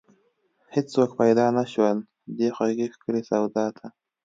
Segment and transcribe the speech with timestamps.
[0.73, 1.97] هیڅوک پیدا نشول،
[2.37, 3.87] دې خوږې ښکلې سودا ته